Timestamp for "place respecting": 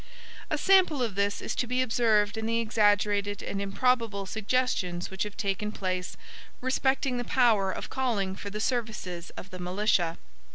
5.71-7.19